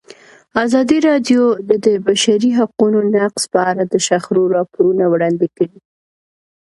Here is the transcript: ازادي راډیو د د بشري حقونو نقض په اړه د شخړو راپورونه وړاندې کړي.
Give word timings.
ازادي 0.65 0.97
راډیو 1.09 1.43
د 1.69 1.71
د 1.85 1.87
بشري 2.07 2.51
حقونو 2.59 2.99
نقض 3.15 3.43
په 3.53 3.59
اړه 3.69 3.83
د 3.87 3.95
شخړو 4.07 4.43
راپورونه 4.55 5.03
وړاندې 5.09 5.47
کړي. 5.55 5.79